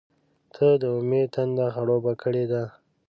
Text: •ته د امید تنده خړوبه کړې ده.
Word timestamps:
•ته 0.55 0.67
د 0.81 0.83
امید 0.99 1.27
تنده 1.35 1.67
خړوبه 1.75 2.13
کړې 2.21 2.45
ده. 2.51 2.63